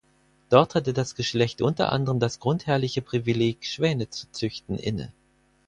[0.49, 5.13] Dort hatte das Geschlecht unter anderem das grundherrliche Privileg Schwäne zu züchten inne.